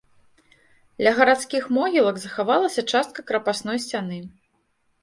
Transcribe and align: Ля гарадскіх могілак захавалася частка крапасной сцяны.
Ля 1.07 1.11
гарадскіх 1.19 1.63
могілак 1.79 2.17
захавалася 2.25 2.81
частка 2.95 3.19
крапасной 3.31 3.77
сцяны. 3.87 4.17